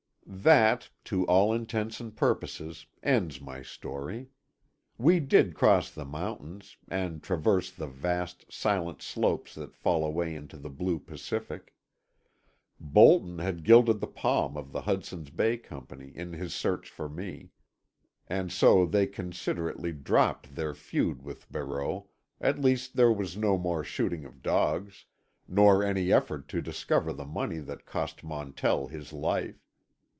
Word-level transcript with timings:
————That, 0.41 0.89
to 1.05 1.25
all 1.27 1.53
intents 1.53 1.99
and 1.99 2.15
purposes, 2.15 2.85
ends 3.03 3.41
my 3.41 3.61
story. 3.61 4.29
We 4.97 5.19
did 5.19 5.53
cross 5.53 5.91
the 5.91 6.05
mountains, 6.05 6.77
and 6.87 7.21
traverse 7.21 7.69
the 7.69 7.87
vast, 7.87 8.45
silent 8.49 9.01
slopes 9.01 9.53
that 9.55 9.75
fall 9.75 10.05
away 10.05 10.37
to 10.39 10.57
the 10.57 10.69
blue 10.69 10.99
Pacific. 10.99 11.75
Bolton 12.79 13.39
had 13.39 13.65
gilded 13.65 13.99
the 13.99 14.07
palm 14.07 14.55
of 14.55 14.71
the 14.71 14.83
Hudson's 14.83 15.31
Bay 15.31 15.57
Company 15.57 16.13
in 16.15 16.31
his 16.31 16.55
search 16.55 16.89
for 16.89 17.09
me, 17.09 17.49
and 18.25 18.53
so 18.53 18.85
they 18.85 19.07
considerately 19.07 19.91
dropped 19.91 20.55
their 20.55 20.73
feud 20.73 21.23
with 21.23 21.51
Barreau—at 21.51 22.57
least 22.61 22.95
there 22.95 23.11
was 23.11 23.35
no 23.35 23.57
more 23.57 23.83
shooting 23.83 24.23
of 24.23 24.41
dogs, 24.41 25.03
nor 25.45 25.83
any 25.83 26.13
effort 26.13 26.47
to 26.49 26.61
recover 26.61 27.11
the 27.11 27.25
money 27.25 27.57
that 27.59 27.85
cost 27.85 28.23
Montell 28.23 28.87
his 28.87 29.11
life. 29.11 29.57